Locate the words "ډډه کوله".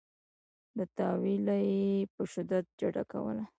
2.79-3.43